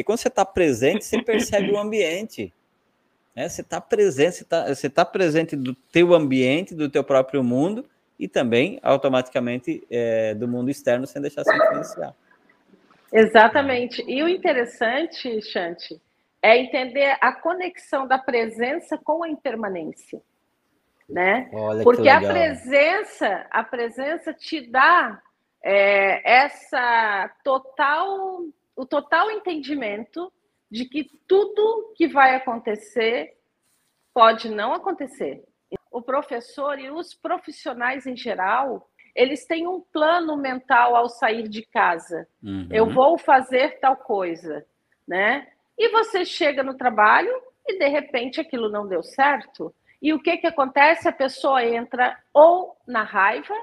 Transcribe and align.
E 0.00 0.04
quando 0.04 0.18
você 0.18 0.28
está 0.28 0.44
presente, 0.44 1.04
você 1.04 1.22
percebe 1.22 1.70
o 1.70 1.78
ambiente. 1.78 2.52
Né? 3.36 3.48
Você 3.48 3.60
está 3.60 3.80
presente, 3.80 4.36
você 4.36 4.42
está 4.42 4.68
você 4.74 4.90
tá 4.90 5.04
presente 5.04 5.54
do 5.54 5.74
teu 5.74 6.14
ambiente, 6.14 6.74
do 6.74 6.88
teu 6.88 7.04
próprio 7.04 7.44
mundo 7.44 7.84
e 8.18 8.26
também 8.26 8.78
automaticamente 8.82 9.86
é, 9.90 10.34
do 10.34 10.48
mundo 10.48 10.70
externo 10.70 11.06
sem 11.06 11.20
deixar 11.20 11.44
se 11.44 11.54
influenciar. 11.54 12.14
Exatamente. 13.12 14.02
E 14.08 14.22
o 14.22 14.28
interessante, 14.28 15.42
Chante, 15.42 16.00
é 16.42 16.56
entender 16.58 17.16
a 17.20 17.32
conexão 17.32 18.06
da 18.06 18.18
presença 18.18 18.96
com 18.96 19.22
a 19.22 19.28
impermanência, 19.28 20.22
né? 21.08 21.50
Olha 21.52 21.82
Porque 21.82 22.08
a 22.08 22.20
presença, 22.20 23.46
a 23.50 23.62
presença 23.62 24.32
te 24.32 24.62
dá 24.70 25.20
é, 25.62 26.44
essa 26.44 27.30
total, 27.44 28.44
o 28.80 28.86
total 28.86 29.30
entendimento 29.30 30.32
de 30.70 30.86
que 30.86 31.04
tudo 31.28 31.92
que 31.94 32.08
vai 32.08 32.34
acontecer 32.34 33.36
pode 34.14 34.48
não 34.48 34.72
acontecer. 34.72 35.44
O 35.90 36.00
professor 36.00 36.78
e 36.78 36.90
os 36.90 37.12
profissionais 37.12 38.06
em 38.06 38.16
geral, 38.16 38.88
eles 39.14 39.44
têm 39.44 39.66
um 39.66 39.82
plano 39.92 40.34
mental 40.34 40.96
ao 40.96 41.10
sair 41.10 41.46
de 41.46 41.62
casa. 41.62 42.26
Uhum. 42.42 42.68
Eu 42.70 42.88
vou 42.88 43.18
fazer 43.18 43.78
tal 43.80 43.98
coisa, 43.98 44.64
né? 45.06 45.46
E 45.76 45.90
você 45.90 46.24
chega 46.24 46.62
no 46.62 46.72
trabalho 46.72 47.38
e 47.68 47.78
de 47.78 47.86
repente 47.86 48.40
aquilo 48.40 48.70
não 48.70 48.88
deu 48.88 49.02
certo. 49.02 49.74
E 50.00 50.14
o 50.14 50.22
que 50.22 50.38
que 50.38 50.46
acontece? 50.46 51.06
A 51.06 51.12
pessoa 51.12 51.62
entra 51.62 52.18
ou 52.32 52.78
na 52.86 53.02
raiva, 53.02 53.54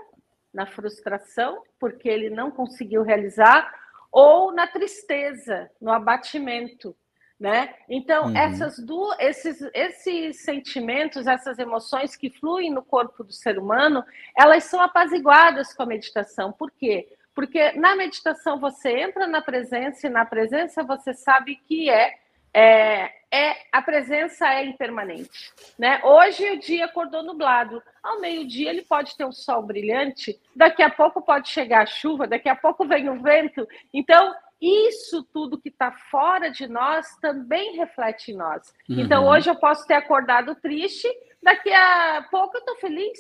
na 0.54 0.68
frustração, 0.68 1.64
porque 1.80 2.08
ele 2.08 2.30
não 2.30 2.52
conseguiu 2.52 3.02
realizar, 3.02 3.74
ou 4.12 4.52
na 4.52 4.68
tristeza, 4.68 5.70
no 5.82 5.92
abatimento, 5.92 6.96
né? 7.40 7.76
Então, 7.88 8.28
uhum. 8.28 8.38
essas 8.38 8.80
duas, 8.80 9.18
esses, 9.20 9.62
esses 9.74 10.42
sentimentos, 10.44 11.28
essas 11.28 11.60
emoções 11.60 12.16
que 12.16 12.30
fluem 12.30 12.72
no 12.72 12.82
corpo 12.82 13.24
do 13.24 13.32
ser 13.32 13.60
humano, 13.60 14.04
elas 14.36 14.64
são 14.64 14.82
apaziguadas 14.82 15.74
com 15.74 15.84
a 15.84 15.88
meditação. 15.88 16.52
Por 16.52 16.72
quê? 16.72 17.08
Porque 17.36 17.74
na 17.74 17.96
meditação 17.96 18.60
você 18.60 18.90
entra 18.90 19.28
na 19.28 19.42
presença 19.42 20.08
e 20.08 20.10
na 20.10 20.26
presença 20.26 20.84
você 20.84 21.14
sabe 21.14 21.56
que 21.56 21.88
é, 21.88 22.16
é, 22.58 23.14
é 23.32 23.56
a 23.72 23.84
presença 23.84 24.52
é 24.52 24.66
impermanente. 24.66 25.54
Né? 25.78 26.02
Hoje 26.04 26.50
o 26.50 26.60
dia 26.60 26.86
acordou 26.86 27.22
nublado. 27.22 27.84
Ao 28.02 28.20
meio-dia 28.20 28.72
ele 28.72 28.82
pode 28.82 29.16
ter 29.16 29.26
um 29.26 29.32
sol 29.32 29.62
brilhante, 29.62 30.40
daqui 30.56 30.82
a 30.82 30.90
pouco 30.90 31.22
pode 31.22 31.50
chegar 31.50 31.84
a 31.84 31.86
chuva, 31.86 32.26
daqui 32.26 32.50
a 32.50 32.56
pouco 32.56 32.88
vem 32.88 33.10
o 33.10 33.22
vento. 33.22 33.68
Então, 33.94 34.34
isso 34.60 35.24
tudo 35.32 35.62
que 35.62 35.70
está 35.70 35.92
fora 36.10 36.50
de 36.50 36.68
nós 36.68 37.16
também 37.22 37.76
reflete 37.78 38.32
em 38.32 38.36
nós. 38.36 38.74
Uhum. 38.90 39.02
Então, 39.02 39.28
hoje 39.28 39.52
eu 39.52 39.56
posso 39.56 39.86
ter 39.86 39.94
acordado 39.94 40.56
triste, 40.56 41.08
daqui 41.44 41.72
a 41.72 42.26
pouco 42.32 42.58
eu 42.58 42.62
estou 42.62 42.76
feliz. 42.78 43.20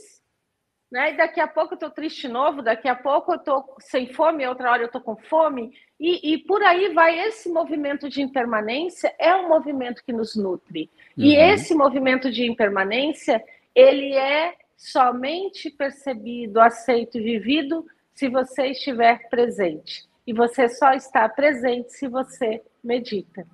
Né? 0.91 1.13
E 1.13 1.17
daqui 1.17 1.41
a 1.41 1.47
pouco 1.47 1.73
eu 1.73 1.75
estou 1.75 1.89
triste 1.89 2.27
novo, 2.27 2.61
daqui 2.61 2.87
a 2.87 2.95
pouco 2.95 3.33
eu 3.33 3.37
estou 3.37 3.75
sem 3.79 4.07
fome, 4.13 4.47
outra 4.47 4.71
hora 4.71 4.83
eu 4.83 4.87
estou 4.87 5.01
com 5.01 5.17
fome. 5.17 5.73
E, 5.99 6.33
e, 6.33 6.37
por 6.37 6.63
aí 6.63 6.93
vai. 6.93 7.19
Esse 7.19 7.49
movimento 7.49 8.09
de 8.09 8.21
impermanência 8.21 9.13
é 9.19 9.35
um 9.35 9.49
movimento 9.49 10.03
que 10.03 10.13
nos 10.13 10.35
nutre. 10.35 10.89
Uhum. 11.17 11.25
E 11.25 11.35
esse 11.35 11.75
movimento 11.75 12.31
de 12.31 12.45
impermanência, 12.45 13.43
ele 13.75 14.13
é 14.13 14.55
somente 14.77 15.69
percebido, 15.69 16.59
aceito, 16.61 17.13
vivido 17.13 17.85
se 18.13 18.29
você 18.29 18.67
estiver 18.67 19.27
presente 19.29 20.07
e 20.25 20.33
você 20.33 20.67
só 20.67 20.93
está 20.93 21.27
presente 21.29 21.93
se 21.93 22.07
você 22.07 22.61
medita. 22.83 23.47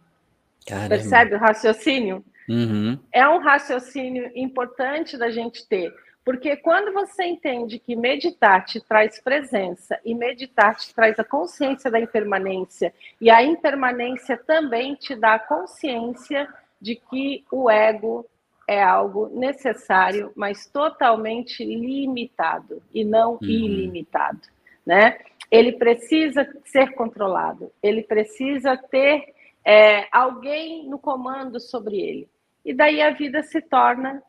Caramba. 0.68 0.90
Percebe 0.90 1.36
o 1.36 1.38
raciocínio? 1.38 2.25
Uhum. 2.50 3.00
É 3.12 3.28
um 3.28 3.40
raciocínio 3.40 4.31
importante 4.36 5.18
da 5.18 5.30
gente 5.30 5.68
ter, 5.68 5.94
porque 6.23 6.55
quando 6.55 6.93
você 6.93 7.25
entende 7.25 7.79
que 7.79 7.95
meditar 7.95 8.66
te 8.66 8.79
traz 8.81 9.22
presença 9.22 10.00
e 10.06 10.16
meditar 10.16 10.75
te 10.75 10.94
traz 10.94 11.19
a 11.19 11.23
consciência 11.23 11.91
da 11.91 12.00
impermanência, 12.00 12.94
e 13.19 13.29
a 13.29 13.44
impermanência 13.44 14.38
também 14.38 14.95
te 14.95 15.16
dá 15.16 15.35
a 15.35 15.39
consciência 15.39 16.47
de 16.81 16.95
que 16.95 17.44
o 17.51 17.69
ego 17.69 18.25
é 18.67 18.81
algo 18.81 19.29
necessário, 19.38 20.31
mas 20.35 20.66
totalmente 20.67 21.63
limitado 21.63 22.81
e 22.94 23.03
não 23.03 23.33
uhum. 23.33 23.39
ilimitado, 23.41 24.41
né? 24.85 25.17
ele 25.53 25.73
precisa 25.73 26.51
ser 26.66 26.95
controlado, 26.95 27.72
ele 27.83 28.01
precisa 28.01 28.75
ter 28.75 29.35
é, 29.63 30.07
alguém 30.12 30.89
no 30.89 30.97
comando 30.97 31.59
sobre 31.59 32.00
ele. 32.00 32.28
E 32.66 32.73
daí 32.73 33.00
a 33.00 33.12
vida 33.12 33.44
se 33.44 33.62
torna 33.62 34.23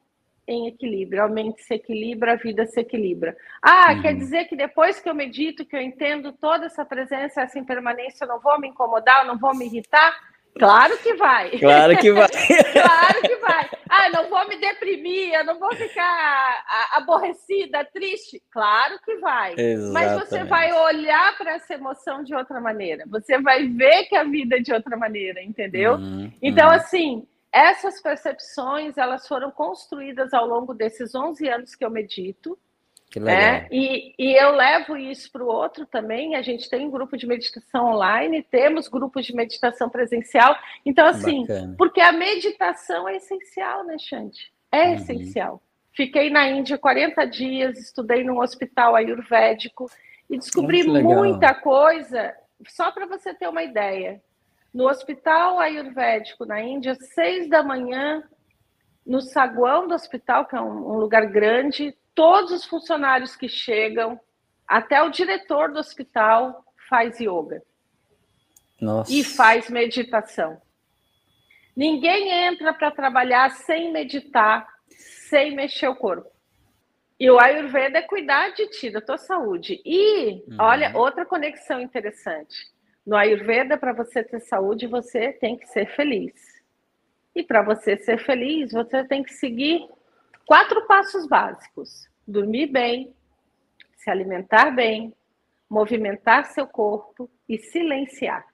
em 0.46 0.68
equilíbrio, 0.68 1.22
a 1.22 1.28
mente 1.28 1.62
se 1.62 1.74
equilibra, 1.74 2.32
a 2.32 2.36
vida 2.36 2.66
se 2.66 2.80
equilibra. 2.80 3.36
Ah, 3.62 3.92
uhum. 3.92 4.02
quer 4.02 4.14
dizer 4.14 4.44
que 4.44 4.56
depois 4.56 5.00
que 5.00 5.08
eu 5.08 5.14
medito, 5.14 5.64
que 5.64 5.74
eu 5.74 5.80
entendo 5.80 6.32
toda 6.32 6.66
essa 6.66 6.84
presença, 6.84 7.42
essa 7.42 7.58
impermanência, 7.58 8.24
eu 8.24 8.28
não 8.28 8.40
vou 8.40 8.60
me 8.60 8.68
incomodar, 8.68 9.22
eu 9.22 9.28
não 9.28 9.38
vou 9.38 9.54
me 9.54 9.66
irritar? 9.66 10.14
Claro 10.58 10.96
que 10.98 11.14
vai. 11.14 11.50
Claro 11.58 11.96
que 11.96 12.12
vai. 12.12 12.28
claro 12.72 13.22
que 13.22 13.36
vai. 13.36 13.70
Ah, 13.88 14.08
não 14.10 14.28
vou 14.28 14.48
me 14.48 14.56
deprimir, 14.56 15.34
eu 15.34 15.44
não 15.44 15.58
vou 15.58 15.74
ficar 15.74 16.64
aborrecida, 16.92 17.84
triste. 17.92 18.40
Claro 18.52 18.98
que 19.04 19.16
vai. 19.16 19.54
Exatamente. 19.56 19.92
Mas 19.92 20.28
você 20.28 20.44
vai 20.44 20.72
olhar 20.72 21.36
para 21.36 21.54
essa 21.54 21.74
emoção 21.74 22.22
de 22.22 22.34
outra 22.34 22.60
maneira. 22.60 23.04
Você 23.08 23.38
vai 23.40 23.66
ver 23.66 24.04
que 24.04 24.14
a 24.14 24.24
vida 24.24 24.56
é 24.56 24.60
de 24.60 24.72
outra 24.72 24.96
maneira, 24.96 25.42
entendeu? 25.42 25.94
Uhum, 25.94 26.32
então, 26.40 26.68
uhum. 26.68 26.74
assim, 26.74 27.26
essas 27.54 28.00
percepções, 28.00 28.98
elas 28.98 29.28
foram 29.28 29.48
construídas 29.48 30.34
ao 30.34 30.44
longo 30.44 30.74
desses 30.74 31.14
11 31.14 31.48
anos 31.48 31.76
que 31.76 31.84
eu 31.84 31.90
medito. 31.90 32.58
Que 33.08 33.20
legal. 33.20 33.40
É, 33.40 33.68
e, 33.70 34.12
e 34.18 34.34
eu 34.34 34.50
levo 34.50 34.96
isso 34.96 35.30
para 35.30 35.44
o 35.44 35.46
outro 35.46 35.86
também. 35.86 36.34
A 36.34 36.42
gente 36.42 36.68
tem 36.68 36.84
um 36.84 36.90
grupo 36.90 37.16
de 37.16 37.28
meditação 37.28 37.92
online, 37.92 38.42
temos 38.42 38.88
grupos 38.88 39.24
de 39.24 39.32
meditação 39.32 39.88
presencial. 39.88 40.56
Então, 40.84 41.06
assim, 41.06 41.42
Bacana. 41.42 41.74
porque 41.78 42.00
a 42.00 42.10
meditação 42.10 43.08
é 43.08 43.16
essencial, 43.18 43.84
né, 43.84 43.98
Xande? 44.00 44.52
É 44.72 44.88
uhum. 44.88 44.94
essencial. 44.94 45.62
Fiquei 45.92 46.30
na 46.30 46.48
Índia 46.48 46.76
40 46.76 47.24
dias, 47.26 47.78
estudei 47.78 48.24
num 48.24 48.40
hospital 48.40 48.96
ayurvédico 48.96 49.88
e 50.28 50.36
descobri 50.36 50.82
muita 50.82 51.54
coisa. 51.54 52.34
Só 52.66 52.90
para 52.90 53.06
você 53.06 53.32
ter 53.32 53.48
uma 53.48 53.62
ideia, 53.62 54.20
no 54.74 54.88
hospital 54.88 55.60
ayurvédico 55.60 56.44
na 56.44 56.60
Índia, 56.60 56.96
seis 56.96 57.48
da 57.48 57.62
manhã, 57.62 58.24
no 59.06 59.20
saguão 59.20 59.86
do 59.86 59.94
hospital, 59.94 60.46
que 60.46 60.56
é 60.56 60.60
um, 60.60 60.94
um 60.94 60.98
lugar 60.98 61.26
grande, 61.26 61.96
todos 62.12 62.50
os 62.50 62.64
funcionários 62.64 63.36
que 63.36 63.48
chegam, 63.48 64.18
até 64.66 65.00
o 65.00 65.10
diretor 65.10 65.70
do 65.70 65.78
hospital 65.78 66.64
faz 66.88 67.20
yoga. 67.20 67.62
Nossa. 68.80 69.12
E 69.12 69.22
faz 69.22 69.70
meditação. 69.70 70.60
Ninguém 71.76 72.30
entra 72.30 72.74
para 72.74 72.90
trabalhar 72.90 73.50
sem 73.50 73.92
meditar, 73.92 74.66
sem 74.88 75.54
mexer 75.54 75.88
o 75.88 75.96
corpo. 75.96 76.30
E 77.18 77.30
o 77.30 77.38
Ayurveda 77.38 77.98
é 77.98 78.02
cuidar 78.02 78.50
de 78.50 78.66
ti, 78.68 78.90
da 78.90 79.00
tua 79.00 79.18
saúde. 79.18 79.80
E, 79.84 80.42
uhum. 80.48 80.56
olha, 80.58 80.96
outra 80.96 81.24
conexão 81.24 81.80
interessante. 81.80 82.73
No 83.06 83.16
Ayurveda, 83.16 83.76
para 83.76 83.92
você 83.92 84.22
ter 84.22 84.40
saúde, 84.40 84.86
você 84.86 85.32
tem 85.32 85.56
que 85.56 85.66
ser 85.66 85.94
feliz. 85.94 86.32
E 87.34 87.42
para 87.42 87.62
você 87.62 87.96
ser 87.96 88.18
feliz, 88.18 88.72
você 88.72 89.04
tem 89.04 89.22
que 89.22 89.32
seguir 89.32 89.86
Quatro 90.46 90.86
passos 90.86 91.26
básicos: 91.26 92.08
dormir 92.26 92.66
bem, 92.66 93.14
se 93.96 94.10
alimentar 94.10 94.70
bem, 94.70 95.14
movimentar 95.68 96.46
seu 96.46 96.66
corpo 96.66 97.30
e 97.48 97.58
silenciar. 97.58 98.46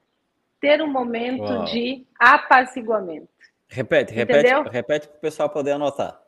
Ter 0.61 0.83
um 0.83 0.91
momento 0.91 1.43
Uau. 1.43 1.65
de 1.65 2.07
apaziguamento. 2.19 3.29
Repete, 3.67 4.13
repete, 4.13 4.39
Entendeu? 4.41 4.63
repete 4.65 5.09
para 5.09 5.17
o 5.17 5.21
pessoal 5.21 5.49
poder 5.49 5.73
anotar. 5.73 6.21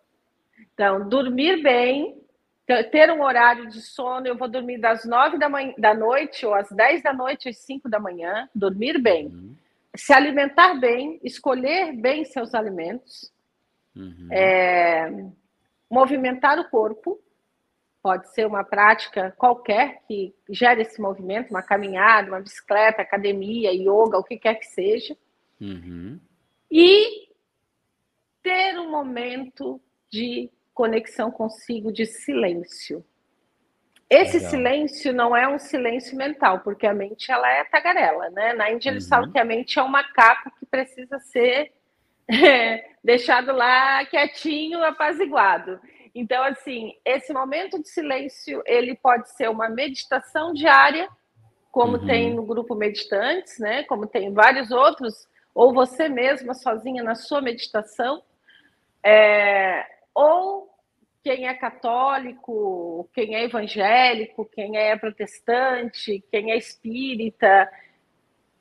Então, 0.72 1.08
dormir 1.08 1.62
bem, 1.62 2.20
ter 2.66 3.10
um 3.10 3.22
horário 3.22 3.68
de 3.68 3.80
sono, 3.80 4.26
eu 4.26 4.36
vou 4.36 4.48
dormir 4.48 4.78
das 4.78 5.04
nove 5.04 5.38
da, 5.38 5.48
manhã, 5.48 5.74
da 5.76 5.94
noite 5.94 6.46
ou 6.46 6.54
às 6.54 6.70
dez 6.70 7.02
da 7.02 7.12
noite 7.12 7.48
às 7.48 7.58
cinco 7.58 7.88
da 7.88 7.98
manhã, 7.98 8.48
dormir 8.54 9.00
bem. 9.00 9.26
Uhum. 9.26 9.56
Se 9.96 10.12
alimentar 10.12 10.74
bem, 10.74 11.20
escolher 11.22 11.92
bem 11.92 12.24
seus 12.24 12.54
alimentos. 12.54 13.32
Uhum. 13.94 14.28
É, 14.30 15.10
movimentar 15.90 16.58
o 16.58 16.70
corpo, 16.70 17.20
pode 18.02 18.32
ser 18.32 18.46
uma 18.46 18.64
prática 18.64 19.32
qualquer 19.36 20.00
que 20.08 20.34
gere 20.48 20.82
esse 20.82 21.00
movimento, 21.00 21.50
uma 21.50 21.62
caminhada, 21.62 22.28
uma 22.28 22.40
bicicleta, 22.40 23.02
academia, 23.02 23.72
yoga, 23.72 24.18
o 24.18 24.24
que 24.24 24.38
quer 24.38 24.54
que 24.54 24.66
seja. 24.66 25.16
Uhum. 25.60 26.18
E 26.70 27.28
ter 28.42 28.78
um 28.78 28.90
momento 28.90 29.80
de 30.10 30.50
conexão 30.74 31.30
consigo 31.30 31.92
de 31.92 32.06
silêncio. 32.06 33.04
Esse 34.08 34.36
Legal. 34.36 34.50
silêncio 34.50 35.12
não 35.12 35.34
é 35.34 35.48
um 35.48 35.58
silêncio 35.58 36.16
mental, 36.16 36.60
porque 36.60 36.86
a 36.86 36.92
mente 36.92 37.32
ela 37.32 37.50
é 37.50 37.64
tagarela, 37.64 38.28
né? 38.30 38.52
Na 38.52 38.70
Índia 38.70 38.90
eles 38.90 39.04
uhum. 39.04 39.08
falam 39.08 39.32
que 39.32 39.38
a 39.38 39.44
mente 39.44 39.78
é 39.78 39.82
um 39.82 39.88
macaco 39.88 40.50
que 40.58 40.66
precisa 40.66 41.18
ser 41.18 41.72
é, 42.28 42.90
deixado 43.02 43.52
lá 43.52 44.04
quietinho, 44.04 44.84
apaziguado. 44.84 45.80
Então, 46.14 46.44
assim, 46.44 46.94
esse 47.06 47.32
momento 47.32 47.80
de 47.80 47.88
silêncio, 47.88 48.62
ele 48.66 48.94
pode 48.94 49.30
ser 49.30 49.48
uma 49.48 49.70
meditação 49.70 50.52
diária, 50.52 51.08
como 51.70 51.96
uhum. 51.96 52.06
tem 52.06 52.34
no 52.34 52.44
grupo 52.44 52.74
Meditantes, 52.74 53.58
né? 53.58 53.82
Como 53.84 54.06
tem 54.06 54.30
vários 54.30 54.70
outros, 54.70 55.26
ou 55.54 55.72
você 55.72 56.08
mesma 56.10 56.52
sozinha 56.52 57.02
na 57.02 57.14
sua 57.14 57.40
meditação, 57.40 58.22
é, 59.02 59.86
ou 60.14 60.70
quem 61.22 61.46
é 61.46 61.54
católico, 61.54 63.08
quem 63.14 63.34
é 63.34 63.44
evangélico, 63.44 64.44
quem 64.44 64.76
é 64.76 64.96
protestante, 64.96 66.22
quem 66.30 66.50
é 66.50 66.56
espírita, 66.56 67.70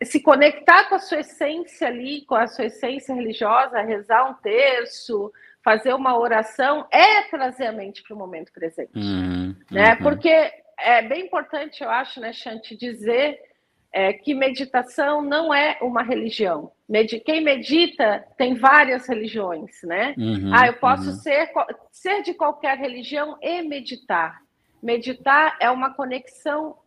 se 0.03 0.21
conectar 0.21 0.87
com 0.87 0.95
a 0.95 0.99
sua 0.99 1.19
essência 1.19 1.87
ali, 1.87 2.21
com 2.25 2.35
a 2.35 2.47
sua 2.47 2.65
essência 2.65 3.13
religiosa, 3.13 3.81
rezar 3.81 4.29
um 4.29 4.33
terço, 4.35 5.31
fazer 5.63 5.93
uma 5.93 6.17
oração, 6.17 6.87
é 6.91 7.23
trazer 7.23 7.67
a 7.67 7.71
mente 7.71 8.03
para 8.03 8.15
o 8.15 8.17
momento 8.17 8.51
presente. 8.51 8.91
Uhum, 8.95 9.55
né? 9.69 9.93
Uhum. 9.93 10.03
Porque 10.03 10.51
é 10.77 11.01
bem 11.03 11.25
importante, 11.25 11.83
eu 11.83 11.89
acho, 11.89 12.19
né, 12.19 12.33
Chante, 12.33 12.75
dizer 12.75 13.39
é, 13.93 14.13
que 14.13 14.33
meditação 14.33 15.21
não 15.21 15.53
é 15.53 15.77
uma 15.81 16.01
religião. 16.01 16.71
Medi 16.87 17.19
quem 17.19 17.41
medita 17.41 18.25
tem 18.37 18.55
várias 18.55 19.07
religiões, 19.07 19.81
né? 19.83 20.15
Uhum, 20.17 20.51
ah, 20.53 20.67
eu 20.67 20.73
posso 20.73 21.09
uhum. 21.09 21.15
ser, 21.15 21.51
ser 21.91 22.21
de 22.21 22.33
qualquer 22.33 22.77
religião 22.77 23.37
e 23.41 23.61
meditar. 23.61 24.41
Meditar 24.81 25.57
é 25.59 25.69
uma 25.69 25.93
conexão 25.93 26.77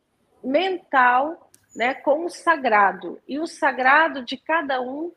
mental 0.42 1.50
né, 1.76 1.94
com 1.94 2.24
o 2.24 2.30
sagrado. 2.30 3.20
E 3.28 3.38
o 3.38 3.46
sagrado 3.46 4.24
de 4.24 4.36
cada 4.36 4.80
um 4.80 5.12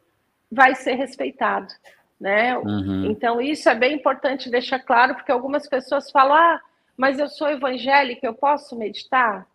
vai 0.52 0.76
ser 0.76 0.94
respeitado. 0.94 1.74
Né? 2.20 2.58
Uhum. 2.58 3.06
Então, 3.06 3.40
isso 3.40 3.70
é 3.70 3.76
bem 3.76 3.94
importante 3.94 4.50
deixar 4.50 4.80
claro, 4.80 5.16
porque 5.16 5.32
algumas 5.32 5.68
pessoas 5.68 6.10
falam: 6.12 6.36
ah, 6.36 6.62
mas 6.96 7.20
eu 7.20 7.30
sou 7.30 7.48
evangélica, 7.48 8.26
eu 8.26 8.34
posso 8.34 8.76
meditar? 8.78 9.46